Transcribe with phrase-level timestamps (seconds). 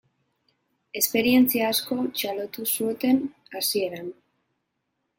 [1.01, 3.23] Esperientzia asko txalotu zuten
[3.57, 4.13] hasieran.